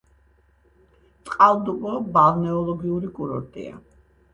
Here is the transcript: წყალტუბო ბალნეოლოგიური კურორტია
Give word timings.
წყალტუბო 1.29 1.95
ბალნეოლოგიური 2.19 3.15
კურორტია 3.23 3.83